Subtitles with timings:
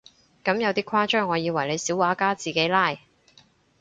[0.43, 2.97] 咁有啲誇張，我以為你小畫家自己拉